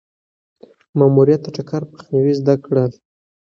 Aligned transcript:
ماموریت 0.97 1.41
د 1.43 1.47
ټکر 1.55 1.81
مخنیوی 1.91 2.33
زده 2.39 2.55
کړل. 2.65 2.91